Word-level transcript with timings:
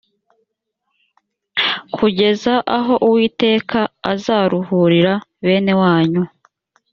kugeza 1.95 2.53
aho 2.77 2.93
uwiteka 3.07 3.79
azaruhurira 4.11 5.13
bene 5.45 5.73
wanyu 5.81 6.23